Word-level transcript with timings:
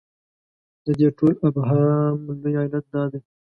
د 0.85 0.87
دې 0.99 1.09
ټول 1.17 1.33
ابهام 1.47 2.17
لوی 2.41 2.53
علت 2.61 2.85
دا 2.93 3.03
دی. 3.11 3.19